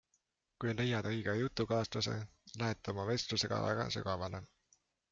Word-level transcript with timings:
Kui 0.63 0.71
leiad 0.79 1.09
õige 1.09 1.35
jutukaaslase, 1.41 2.17
lähete 2.63 2.97
oma 2.97 3.09
vestlusega 3.13 3.63
väga 3.71 3.89
sügavale. 3.99 4.47